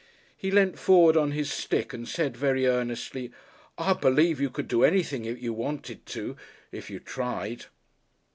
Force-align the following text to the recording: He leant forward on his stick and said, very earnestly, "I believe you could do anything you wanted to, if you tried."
He 0.35 0.49
leant 0.49 0.79
forward 0.79 1.15
on 1.15 1.29
his 1.29 1.53
stick 1.53 1.93
and 1.93 2.07
said, 2.07 2.35
very 2.35 2.65
earnestly, 2.65 3.31
"I 3.77 3.93
believe 3.93 4.41
you 4.41 4.49
could 4.49 4.67
do 4.67 4.83
anything 4.83 5.25
you 5.25 5.53
wanted 5.53 6.07
to, 6.07 6.35
if 6.71 6.89
you 6.89 6.99
tried." 6.99 7.65